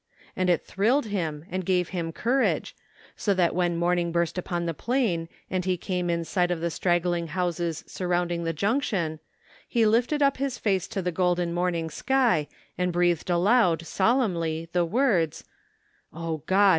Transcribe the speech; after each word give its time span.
"and 0.35 0.49
it 0.49 0.65
thrilled 0.65 1.05
him 1.05 1.45
and 1.51 1.63
gave 1.63 1.89
him 1.89 2.11
courage, 2.11 2.75
so 3.15 3.35
that 3.35 3.53
when 3.53 3.77
morning 3.77 4.11
burst 4.11 4.35
upon 4.35 4.65
the 4.65 4.73
plain 4.73 5.29
and 5.51 5.63
he 5.65 5.77
came 5.77 6.09
in 6.09 6.25
sight 6.25 6.49
of 6.49 6.59
the 6.59 6.71
straggling 6.71 7.27
houses 7.27 7.83
surrounding 7.85 8.43
the 8.43 8.51
Jimction, 8.51 9.19
he 9.67 9.85
lifted 9.85 10.23
up 10.23 10.37
his 10.37 10.57
face 10.57 10.87
to 10.87 11.03
the 11.03 11.11
golden 11.11 11.53
morning 11.53 11.87
sky 11.91 12.47
and 12.79 12.91
breathed 12.91 13.29
aloud 13.29 13.85
solemnly 13.85 14.67
the 14.73 14.85
words:" 14.85 15.43
Oh 16.11 16.37
God 16.47 16.69